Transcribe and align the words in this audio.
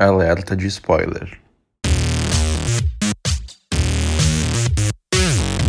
Alerta 0.00 0.54
de 0.54 0.68
spoiler. 0.68 1.40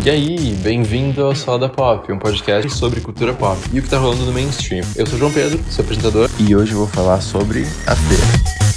E 0.05 0.07
aí, 0.07 0.53
bem-vindo 0.61 1.23
ao 1.23 1.33
Salada 1.33 1.67
Pop, 1.67 2.11
um 2.13 2.19
podcast 2.19 2.69
sobre 2.69 3.01
cultura 3.01 3.33
pop 3.33 3.59
e 3.73 3.79
o 3.79 3.81
que 3.81 3.89
tá 3.89 3.97
rolando 3.97 4.27
no 4.27 4.31
mainstream. 4.31 4.85
Eu 4.95 5.07
sou 5.07 5.17
João 5.17 5.33
Pedro, 5.33 5.59
seu 5.71 5.83
apresentador, 5.83 6.29
e 6.39 6.55
hoje 6.55 6.75
vou 6.75 6.85
falar 6.85 7.21
sobre 7.21 7.63
a 7.87 7.95
feira. 7.95 8.68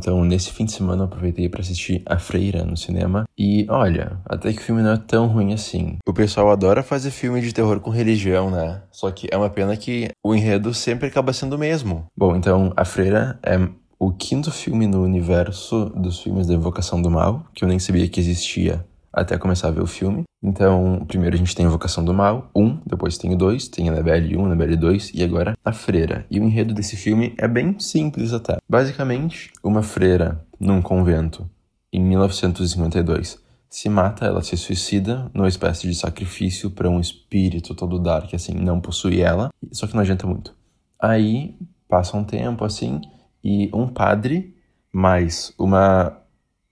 Então, 0.00 0.24
nesse 0.24 0.50
fim 0.50 0.64
de 0.64 0.72
semana 0.72 1.02
eu 1.02 1.04
aproveitei 1.04 1.46
para 1.46 1.60
assistir 1.60 2.02
A 2.06 2.18
Freira 2.18 2.64
no 2.64 2.74
cinema 2.74 3.26
e, 3.36 3.66
olha, 3.68 4.18
até 4.24 4.50
que 4.50 4.58
o 4.58 4.62
filme 4.62 4.80
não 4.80 4.92
é 4.92 4.96
tão 4.96 5.26
ruim 5.26 5.52
assim. 5.52 5.98
O 6.08 6.12
pessoal 6.14 6.50
adora 6.50 6.82
fazer 6.82 7.10
filme 7.10 7.42
de 7.42 7.52
terror 7.52 7.80
com 7.80 7.90
religião, 7.90 8.50
né? 8.50 8.80
Só 8.90 9.10
que 9.10 9.28
é 9.30 9.36
uma 9.36 9.50
pena 9.50 9.76
que 9.76 10.08
o 10.24 10.34
enredo 10.34 10.72
sempre 10.72 11.08
acaba 11.08 11.34
sendo 11.34 11.56
o 11.56 11.58
mesmo. 11.58 12.06
Bom, 12.16 12.34
então, 12.34 12.72
A 12.74 12.84
Freira 12.86 13.38
é 13.42 13.58
o 13.98 14.10
quinto 14.10 14.50
filme 14.50 14.86
no 14.86 15.02
universo 15.02 15.92
dos 15.94 16.20
filmes 16.20 16.46
da 16.46 16.54
Invocação 16.54 17.02
do 17.02 17.10
Mal, 17.10 17.44
que 17.52 17.62
eu 17.62 17.68
nem 17.68 17.78
sabia 17.78 18.08
que 18.08 18.18
existia 18.18 18.82
até 19.12 19.36
começar 19.38 19.68
a 19.68 19.72
ver 19.72 19.82
o 19.82 19.86
filme. 19.86 20.24
Então, 20.42 21.04
primeiro 21.06 21.36
a 21.36 21.38
gente 21.38 21.54
tem 21.54 21.66
Invocação 21.66 22.04
do 22.04 22.14
Mal, 22.14 22.50
um, 22.54 22.78
depois 22.86 23.18
tem 23.18 23.32
o 23.34 23.36
dois, 23.36 23.68
tem 23.68 23.88
Annabelle 23.88 24.36
1, 24.36 24.46
Annabelle 24.46 24.76
2 24.76 25.12
e 25.14 25.22
agora 25.22 25.56
a 25.64 25.72
Freira. 25.72 26.26
E 26.30 26.40
o 26.40 26.44
enredo 26.44 26.72
desse 26.72 26.96
filme 26.96 27.34
é 27.38 27.46
bem 27.46 27.78
simples 27.78 28.32
até. 28.32 28.56
Basicamente, 28.68 29.50
uma 29.62 29.82
freira 29.82 30.44
num 30.58 30.80
convento 30.80 31.48
em 31.92 32.00
1952 32.00 33.38
se 33.70 33.88
mata, 33.88 34.26
ela 34.26 34.42
se 34.42 34.56
suicida 34.56 35.30
numa 35.32 35.46
espécie 35.46 35.86
de 35.86 35.94
sacrifício 35.94 36.72
para 36.72 36.90
um 36.90 36.98
espírito 36.98 37.72
todo 37.72 38.00
dark, 38.00 38.34
assim, 38.34 38.52
não 38.52 38.80
possui 38.80 39.20
ela, 39.20 39.48
só 39.70 39.86
que 39.86 39.94
não 39.94 40.00
adianta 40.00 40.26
muito. 40.26 40.52
Aí 40.98 41.56
passa 41.88 42.16
um 42.16 42.24
tempo 42.24 42.64
assim 42.64 43.00
e 43.44 43.70
um 43.72 43.86
padre 43.86 44.56
mais 44.92 45.54
uma 45.56 46.19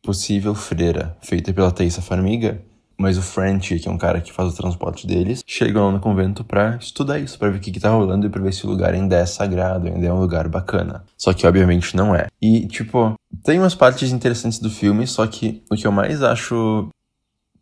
possível 0.03 0.55
freira 0.55 1.17
feita 1.21 1.53
pela 1.53 1.71
Thaisa 1.71 2.01
Farmiga, 2.01 2.63
mas 2.99 3.17
o 3.17 3.23
French, 3.23 3.79
que 3.79 3.89
é 3.89 3.91
um 3.91 3.97
cara 3.97 4.21
que 4.21 4.33
faz 4.33 4.53
o 4.53 4.57
transporte 4.57 5.07
deles, 5.07 5.43
chegam 5.47 5.87
lá 5.87 5.93
no 5.93 6.01
convento 6.01 6.43
para 6.43 6.77
estudar 6.77 7.21
isso, 7.21 7.39
para 7.39 7.49
ver 7.49 7.59
o 7.59 7.61
que, 7.61 7.71
que 7.71 7.79
tá 7.79 7.91
rolando 7.91 8.27
e 8.27 8.31
pra 8.31 8.43
ver 8.43 8.53
se 8.53 8.67
o 8.67 8.71
lugar 8.71 8.93
ainda 8.93 9.17
é 9.17 9.25
sagrado, 9.25 9.87
ainda 9.87 10.05
é 10.05 10.13
um 10.13 10.19
lugar 10.19 10.49
bacana. 10.49 11.05
Só 11.17 11.33
que 11.33 11.47
obviamente 11.47 11.97
não 11.97 12.15
é. 12.15 12.27
E, 12.43 12.67
tipo, 12.67 13.15
tem 13.45 13.61
umas 13.61 13.77
partes 13.77 14.11
interessantes 14.11 14.59
do 14.59 14.69
filme, 14.69 15.07
só 15.07 15.25
que 15.29 15.63
o 15.71 15.77
que 15.77 15.87
eu 15.87 15.93
mais 15.93 16.23
acho 16.25 16.89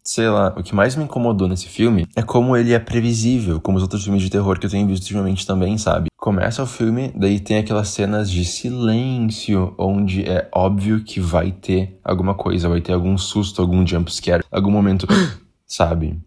sei 0.07 0.29
lá, 0.29 0.55
o 0.57 0.63
que 0.63 0.75
mais 0.75 0.95
me 0.95 1.05
incomodou 1.05 1.49
nesse 1.49 1.69
filme 1.69 2.07
é 2.15 2.23
como 2.23 2.57
ele 2.57 2.73
é 2.73 2.79
previsível, 2.79 3.61
como 3.61 3.77
os 3.77 3.83
outros 3.83 4.05
filmes 4.05 4.23
de 4.23 4.31
terror 4.31 4.59
que 4.59 4.67
eu 4.67 4.71
tenho 4.71 4.87
visto 4.87 5.03
ultimamente 5.03 5.47
também, 5.47 5.77
sabe? 5.77 6.09
Começa 6.17 6.63
o 6.63 6.67
filme, 6.67 7.13
daí 7.15 7.41
tem 7.41 7.59
aquelas 7.59 7.89
cenas 7.89 8.31
de 8.31 8.45
silêncio, 8.45 9.75
onde 9.77 10.25
é 10.25 10.49
óbvio 10.55 11.03
que 11.03 11.21
vai 11.21 11.51
ter 11.51 11.99
alguma 12.05 12.35
coisa, 12.35 12.69
vai 12.69 12.81
ter 12.81 12.93
algum 12.93 13.19
susto, 13.19 13.61
algum 13.61 13.87
jumpscare, 13.87 14.45
algum 14.51 14.71
momento, 14.71 15.07
sabe? 15.67 16.19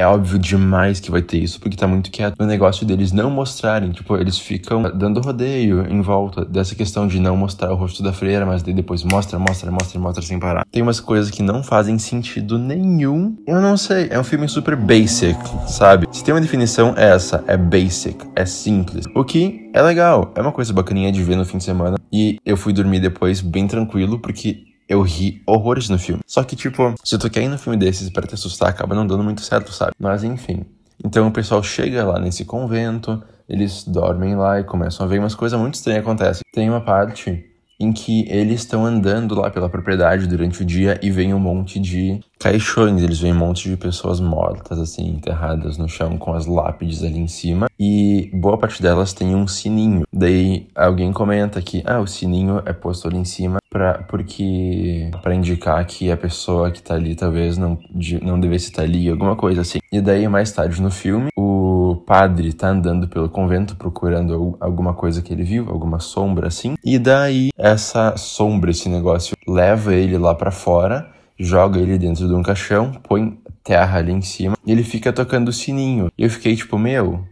É, 0.00 0.06
óbvio 0.06 0.38
demais 0.38 0.98
que 0.98 1.10
vai 1.10 1.20
ter 1.20 1.38
isso, 1.38 1.60
porque 1.60 1.76
tá 1.76 1.86
muito 1.86 2.10
quieto. 2.10 2.34
O 2.40 2.46
negócio 2.46 2.86
deles 2.86 3.12
não 3.12 3.30
mostrarem, 3.30 3.90
tipo, 3.90 4.16
eles 4.16 4.38
ficam 4.38 4.82
dando 4.94 5.20
rodeio 5.20 5.86
em 5.86 6.00
volta 6.00 6.42
dessa 6.42 6.74
questão 6.74 7.06
de 7.06 7.20
não 7.20 7.36
mostrar 7.36 7.70
o 7.70 7.76
rosto 7.76 8.02
da 8.02 8.10
freira, 8.10 8.46
mas 8.46 8.62
daí 8.62 8.72
depois 8.72 9.04
mostra, 9.04 9.38
mostra, 9.38 9.70
mostra, 9.70 10.00
mostra 10.00 10.22
sem 10.22 10.38
parar. 10.38 10.64
Tem 10.70 10.82
umas 10.82 11.00
coisas 11.00 11.30
que 11.30 11.42
não 11.42 11.62
fazem 11.62 11.98
sentido 11.98 12.58
nenhum. 12.58 13.36
Eu 13.46 13.60
não 13.60 13.76
sei, 13.76 14.08
é 14.10 14.18
um 14.18 14.24
filme 14.24 14.48
super 14.48 14.74
basic, 14.74 15.38
sabe? 15.66 16.06
Se 16.10 16.24
tem 16.24 16.32
uma 16.32 16.40
definição, 16.40 16.94
é 16.96 17.10
essa, 17.10 17.44
é 17.46 17.58
basic, 17.58 18.24
é 18.34 18.46
simples. 18.46 19.04
O 19.14 19.22
que 19.22 19.70
é 19.74 19.82
legal, 19.82 20.32
é 20.34 20.40
uma 20.40 20.52
coisa 20.52 20.72
bacaninha 20.72 21.12
de 21.12 21.22
ver 21.22 21.36
no 21.36 21.44
fim 21.44 21.58
de 21.58 21.64
semana. 21.64 21.98
E 22.10 22.38
eu 22.44 22.56
fui 22.56 22.72
dormir 22.72 23.00
depois 23.00 23.42
bem 23.42 23.66
tranquilo, 23.66 24.18
porque 24.18 24.69
eu 24.90 25.02
ri 25.02 25.40
horrores 25.46 25.88
no 25.88 25.96
filme. 25.96 26.20
Só 26.26 26.42
que, 26.42 26.56
tipo, 26.56 26.92
se 27.04 27.16
tu 27.16 27.30
quer 27.30 27.44
ir 27.44 27.48
no 27.48 27.56
filme 27.56 27.78
desses 27.78 28.10
para 28.10 28.26
te 28.26 28.34
assustar, 28.34 28.68
acaba 28.68 28.92
não 28.92 29.06
dando 29.06 29.22
muito 29.22 29.40
certo, 29.40 29.72
sabe? 29.72 29.92
Mas 29.96 30.24
enfim. 30.24 30.66
Então 31.02 31.28
o 31.28 31.32
pessoal 31.32 31.62
chega 31.62 32.04
lá 32.04 32.18
nesse 32.18 32.44
convento, 32.44 33.22
eles 33.48 33.84
dormem 33.84 34.34
lá 34.34 34.58
e 34.58 34.64
começam 34.64 35.06
a 35.06 35.08
ver 35.08 35.20
umas 35.20 35.34
coisas 35.34 35.58
muito 35.58 35.74
estranhas 35.74 36.02
acontecem. 36.02 36.42
Tem 36.52 36.68
uma 36.68 36.80
parte 36.80 37.49
em 37.80 37.92
que 37.92 38.26
eles 38.28 38.60
estão 38.60 38.84
andando 38.84 39.34
lá 39.34 39.50
pela 39.50 39.68
propriedade 39.68 40.26
durante 40.26 40.62
o 40.62 40.64
dia 40.64 41.00
e 41.02 41.10
vem 41.10 41.32
um 41.32 41.38
monte 41.40 41.80
de 41.80 42.20
caixões, 42.38 43.02
eles 43.02 43.18
veem 43.18 43.34
um 43.34 43.38
monte 43.38 43.68
de 43.68 43.76
pessoas 43.76 44.20
mortas, 44.20 44.78
assim, 44.78 45.08
enterradas 45.08 45.76
no 45.76 45.88
chão 45.88 46.16
com 46.16 46.32
as 46.32 46.46
lápides 46.46 47.02
ali 47.02 47.18
em 47.18 47.28
cima, 47.28 47.68
e 47.78 48.30
boa 48.32 48.56
parte 48.56 48.82
delas 48.82 49.12
tem 49.12 49.34
um 49.34 49.46
sininho. 49.46 50.04
Daí 50.12 50.66
alguém 50.74 51.12
comenta 51.12 51.60
que, 51.60 51.82
ah, 51.86 52.00
o 52.00 52.06
sininho 52.06 52.62
é 52.64 52.72
posto 52.72 53.08
ali 53.08 53.18
em 53.18 53.24
cima 53.24 53.58
pra, 53.70 54.02
porque 54.08 55.10
para 55.22 55.34
indicar 55.34 55.84
que 55.86 56.10
a 56.10 56.16
pessoa 56.16 56.70
que 56.70 56.82
tá 56.82 56.94
ali 56.94 57.14
talvez 57.14 57.56
não, 57.56 57.78
de, 57.90 58.22
não 58.22 58.38
devesse 58.38 58.66
estar 58.66 58.82
ali, 58.82 59.08
alguma 59.08 59.36
coisa 59.36 59.60
assim. 59.60 59.78
E 59.92 60.00
daí 60.00 60.26
mais 60.28 60.50
tarde 60.50 60.80
no 60.82 60.90
filme, 60.90 61.29
padre 62.10 62.52
tá 62.52 62.66
andando 62.66 63.06
pelo 63.06 63.28
convento 63.28 63.76
procurando 63.76 64.56
alguma 64.58 64.92
coisa 64.92 65.22
que 65.22 65.32
ele 65.32 65.44
viu, 65.44 65.70
alguma 65.70 66.00
sombra 66.00 66.48
assim. 66.48 66.74
E 66.84 66.98
daí 66.98 67.50
essa 67.56 68.16
sombra, 68.16 68.72
esse 68.72 68.88
negócio, 68.88 69.36
leva 69.46 69.94
ele 69.94 70.18
lá 70.18 70.34
para 70.34 70.50
fora, 70.50 71.08
joga 71.38 71.78
ele 71.78 71.96
dentro 71.96 72.26
de 72.26 72.34
um 72.34 72.42
caixão, 72.42 72.90
põe 73.04 73.38
terra 73.62 74.00
ali 74.00 74.10
em 74.10 74.22
cima 74.22 74.56
e 74.66 74.72
ele 74.72 74.82
fica 74.82 75.12
tocando 75.12 75.50
o 75.50 75.52
sininho. 75.52 76.10
E 76.18 76.24
eu 76.24 76.30
fiquei 76.30 76.56
tipo, 76.56 76.76
meu, 76.76 77.24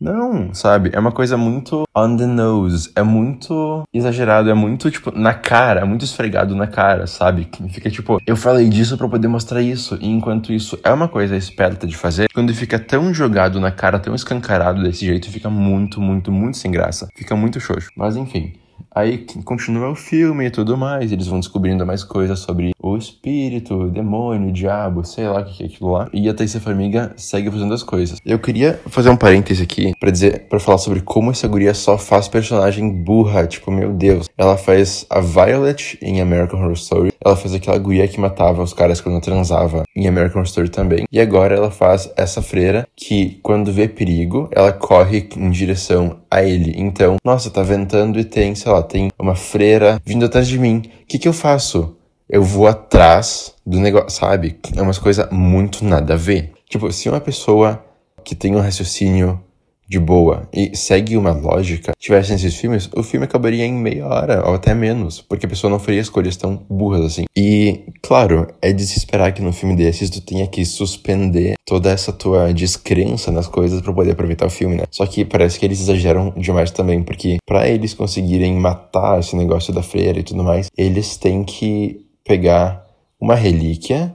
não, 0.00 0.52
sabe? 0.52 0.90
É 0.92 0.98
uma 0.98 1.12
coisa 1.12 1.36
muito 1.36 1.84
on 1.96 2.16
the 2.16 2.26
nose. 2.26 2.90
É 2.94 3.02
muito 3.02 3.82
exagerado, 3.92 4.50
é 4.50 4.54
muito, 4.54 4.90
tipo, 4.90 5.10
na 5.10 5.32
cara, 5.32 5.80
é 5.80 5.84
muito 5.84 6.04
esfregado 6.04 6.54
na 6.54 6.66
cara, 6.66 7.06
sabe? 7.06 7.48
Fica 7.70 7.90
tipo, 7.90 8.20
eu 8.26 8.36
falei 8.36 8.68
disso 8.68 8.96
para 8.96 9.08
poder 9.08 9.28
mostrar 9.28 9.62
isso. 9.62 9.96
E 10.00 10.08
enquanto 10.08 10.52
isso 10.52 10.78
é 10.84 10.92
uma 10.92 11.08
coisa 11.08 11.36
esperta 11.36 11.86
de 11.86 11.96
fazer, 11.96 12.28
quando 12.34 12.54
fica 12.54 12.78
tão 12.78 13.12
jogado 13.14 13.58
na 13.58 13.70
cara, 13.70 13.98
tão 13.98 14.14
escancarado 14.14 14.82
desse 14.82 15.06
jeito, 15.06 15.30
fica 15.30 15.48
muito, 15.48 16.00
muito, 16.00 16.30
muito 16.30 16.56
sem 16.56 16.70
graça. 16.70 17.08
Fica 17.14 17.34
muito 17.34 17.58
xoxo. 17.58 17.90
Mas 17.96 18.16
enfim. 18.16 18.52
Aí 18.96 19.26
continua 19.44 19.90
o 19.90 19.94
filme 19.94 20.46
e 20.46 20.50
tudo 20.50 20.74
mais, 20.74 21.12
eles 21.12 21.26
vão 21.26 21.38
descobrindo 21.38 21.84
mais 21.84 22.02
coisas 22.02 22.38
sobre 22.38 22.72
o 22.80 22.96
espírito, 22.96 23.74
o 23.74 23.90
demônio, 23.90 24.48
o 24.48 24.52
diabo, 24.52 25.04
sei 25.04 25.28
lá 25.28 25.40
o 25.40 25.44
que 25.44 25.62
é 25.62 25.66
aquilo 25.66 25.92
lá. 25.92 26.08
E 26.14 26.26
a 26.30 26.32
Thaisa 26.32 26.58
Formiga 26.58 27.12
segue 27.14 27.50
fazendo 27.50 27.74
as 27.74 27.82
coisas. 27.82 28.18
Eu 28.24 28.38
queria 28.38 28.80
fazer 28.86 29.10
um 29.10 29.16
parêntese 29.16 29.62
aqui 29.62 29.92
para 30.00 30.10
dizer, 30.10 30.46
para 30.48 30.58
falar 30.58 30.78
sobre 30.78 31.02
como 31.02 31.30
essa 31.30 31.46
guria 31.46 31.74
só 31.74 31.98
faz 31.98 32.26
personagem 32.26 32.90
burra, 32.90 33.46
tipo, 33.46 33.70
meu 33.70 33.92
Deus. 33.92 34.30
Ela 34.38 34.56
faz 34.56 35.04
a 35.10 35.20
Violet 35.20 35.98
em 36.00 36.22
American 36.22 36.58
Horror 36.58 36.72
Story, 36.72 37.12
ela 37.22 37.36
faz 37.36 37.52
aquela 37.52 37.76
guria 37.76 38.08
que 38.08 38.18
matava 38.18 38.62
os 38.62 38.72
caras 38.72 39.02
quando 39.02 39.20
transava 39.20 39.82
em 39.94 40.08
American 40.08 40.38
Horror 40.38 40.46
Story 40.46 40.70
também. 40.70 41.04
E 41.12 41.20
agora 41.20 41.54
ela 41.54 41.70
faz 41.70 42.10
essa 42.16 42.40
freira 42.40 42.88
que, 42.96 43.38
quando 43.42 43.70
vê 43.70 43.88
perigo, 43.88 44.48
ela 44.52 44.72
corre 44.72 45.28
em 45.36 45.50
direção 45.50 46.16
a 46.30 46.42
ele. 46.42 46.74
Então, 46.76 47.16
nossa, 47.24 47.50
tá 47.50 47.62
ventando 47.62 48.18
e 48.18 48.24
tem, 48.24 48.54
sei 48.54 48.70
lá, 48.70 48.82
tem 48.82 49.10
uma 49.18 49.34
freira 49.34 50.00
vindo 50.04 50.24
atrás 50.24 50.46
de 50.48 50.58
mim. 50.58 50.82
O 51.02 51.06
que 51.06 51.18
que 51.18 51.28
eu 51.28 51.32
faço? 51.32 51.96
Eu 52.28 52.42
vou 52.42 52.66
atrás 52.66 53.54
do 53.64 53.78
negócio, 53.78 54.10
sabe? 54.10 54.58
É 54.74 54.82
umas 54.82 54.98
coisas 54.98 55.28
muito 55.30 55.84
nada 55.84 56.14
a 56.14 56.16
ver. 56.16 56.52
Tipo, 56.68 56.90
se 56.92 57.08
uma 57.08 57.20
pessoa 57.20 57.84
que 58.24 58.34
tem 58.34 58.56
um 58.56 58.60
raciocínio 58.60 59.40
de 59.88 59.98
boa 59.98 60.48
e 60.52 60.76
segue 60.76 61.16
uma 61.16 61.32
lógica, 61.32 61.92
tivessem 61.98 62.36
esses 62.36 62.56
filmes, 62.56 62.90
o 62.94 63.02
filme 63.02 63.24
acabaria 63.24 63.64
em 63.64 63.72
meia 63.72 64.06
hora 64.06 64.46
ou 64.46 64.54
até 64.54 64.74
menos, 64.74 65.20
porque 65.20 65.46
a 65.46 65.48
pessoa 65.48 65.70
não 65.70 65.78
faria 65.78 66.00
escolhas 66.00 66.36
tão 66.36 66.56
burras 66.68 67.04
assim. 67.04 67.24
E, 67.36 67.84
claro, 68.02 68.48
é 68.60 68.72
de 68.72 68.86
se 68.86 68.98
esperar 68.98 69.32
que 69.32 69.42
no 69.42 69.52
filme 69.52 69.76
desses 69.76 70.10
tu 70.10 70.20
tenha 70.20 70.46
que 70.46 70.64
suspender 70.64 71.54
toda 71.64 71.90
essa 71.90 72.12
tua 72.12 72.52
descrença 72.52 73.30
nas 73.30 73.46
coisas 73.46 73.80
para 73.80 73.92
poder 73.92 74.12
aproveitar 74.12 74.46
o 74.46 74.50
filme, 74.50 74.76
né? 74.76 74.84
Só 74.90 75.06
que 75.06 75.24
parece 75.24 75.58
que 75.58 75.64
eles 75.64 75.80
exageram 75.80 76.32
demais 76.36 76.70
também, 76.70 77.02
porque 77.02 77.36
para 77.46 77.68
eles 77.68 77.94
conseguirem 77.94 78.54
matar 78.54 79.20
esse 79.20 79.36
negócio 79.36 79.72
da 79.72 79.82
freira 79.82 80.18
e 80.18 80.24
tudo 80.24 80.42
mais, 80.42 80.68
eles 80.76 81.16
têm 81.16 81.44
que 81.44 82.06
pegar 82.24 82.84
uma 83.20 83.34
relíquia 83.34 84.14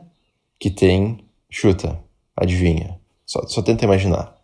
que 0.60 0.70
tem, 0.70 1.18
chuta, 1.50 2.00
adivinha, 2.36 3.00
só, 3.26 3.48
só 3.48 3.62
tenta 3.62 3.86
imaginar, 3.86 4.36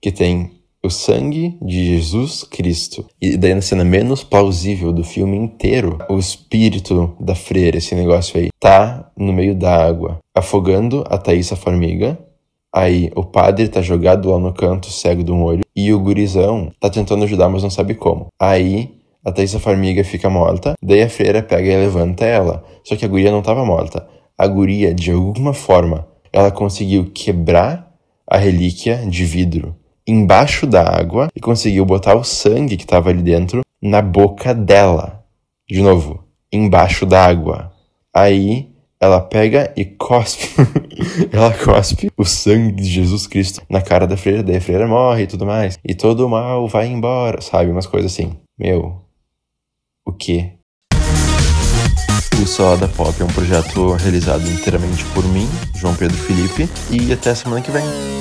que 0.00 0.10
tem 0.10 0.61
o 0.84 0.90
sangue 0.90 1.56
de 1.62 1.86
Jesus 1.86 2.42
Cristo. 2.42 3.06
E 3.20 3.36
daí 3.36 3.54
na 3.54 3.60
cena 3.60 3.84
menos 3.84 4.24
plausível 4.24 4.92
do 4.92 5.04
filme 5.04 5.36
inteiro, 5.36 5.98
o 6.08 6.18
espírito 6.18 7.16
da 7.20 7.34
freira, 7.34 7.78
esse 7.78 7.94
negócio 7.94 8.38
aí, 8.38 8.48
tá 8.58 9.10
no 9.16 9.32
meio 9.32 9.54
da 9.54 9.86
água, 9.86 10.18
afogando 10.36 11.04
a 11.08 11.16
Thaísa 11.16 11.54
Formiga. 11.54 12.18
Aí 12.74 13.10
o 13.14 13.24
padre 13.24 13.68
tá 13.68 13.80
jogado 13.80 14.30
lá 14.30 14.38
no 14.38 14.52
canto, 14.52 14.90
cego 14.90 15.22
de 15.22 15.30
um 15.30 15.42
olho, 15.42 15.64
e 15.76 15.92
o 15.92 16.00
gurizão 16.00 16.72
tá 16.80 16.90
tentando 16.90 17.24
ajudar, 17.24 17.48
mas 17.48 17.62
não 17.62 17.70
sabe 17.70 17.94
como. 17.94 18.26
Aí 18.40 18.90
a 19.24 19.30
Thaísa 19.30 19.60
Formiga 19.60 20.02
fica 20.02 20.28
morta, 20.28 20.74
daí 20.82 21.02
a 21.02 21.08
freira 21.08 21.42
pega 21.42 21.70
e 21.70 21.76
levanta 21.76 22.24
ela. 22.24 22.64
Só 22.82 22.96
que 22.96 23.04
a 23.04 23.08
guria 23.08 23.30
não 23.30 23.42
tava 23.42 23.64
morta. 23.64 24.08
A 24.36 24.46
guria, 24.46 24.92
de 24.92 25.12
alguma 25.12 25.52
forma, 25.52 26.08
ela 26.32 26.50
conseguiu 26.50 27.10
quebrar 27.14 27.92
a 28.26 28.38
relíquia 28.38 29.04
de 29.06 29.24
vidro 29.24 29.76
embaixo 30.06 30.66
da 30.66 30.82
água 30.82 31.28
e 31.34 31.40
conseguiu 31.40 31.84
botar 31.84 32.14
o 32.14 32.24
sangue 32.24 32.76
que 32.76 32.84
estava 32.84 33.10
ali 33.10 33.22
dentro 33.22 33.62
na 33.80 34.00
boca 34.00 34.54
dela. 34.54 35.24
De 35.68 35.80
novo, 35.80 36.24
embaixo 36.52 37.06
d'água. 37.06 37.72
Aí 38.14 38.70
ela 39.00 39.20
pega 39.20 39.72
e 39.76 39.84
cospe. 39.84 40.48
ela 41.32 41.52
cospe 41.52 42.10
o 42.16 42.24
sangue 42.24 42.82
de 42.82 42.88
Jesus 42.88 43.26
Cristo 43.26 43.62
na 43.68 43.80
cara 43.80 44.06
da 44.06 44.16
freira, 44.16 44.42
daí 44.42 44.56
a 44.56 44.60
freira 44.60 44.86
morre 44.86 45.24
e 45.24 45.26
tudo 45.26 45.44
mais. 45.44 45.78
E 45.84 45.94
todo 45.94 46.24
o 46.24 46.28
mal 46.28 46.68
vai 46.68 46.86
embora, 46.86 47.40
sabe? 47.40 47.70
Umas 47.70 47.86
coisas 47.86 48.12
assim. 48.12 48.36
Meu, 48.58 49.00
o 50.06 50.12
quê? 50.12 50.52
O 52.40 52.46
Salada 52.46 52.88
Pop 52.88 53.14
é 53.20 53.24
um 53.24 53.28
projeto 53.28 53.92
realizado 53.94 54.42
inteiramente 54.50 55.04
por 55.14 55.24
mim, 55.28 55.48
João 55.76 55.94
Pedro 55.94 56.16
Felipe, 56.16 56.68
e 56.90 57.12
até 57.12 57.34
semana 57.34 57.62
que 57.62 57.70
vem. 57.70 58.12